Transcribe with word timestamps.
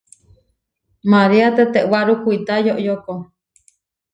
Maria 1.13 1.47
tetewáru 1.57 2.13
kuitá 2.23 2.55
yoyóko. 2.65 3.13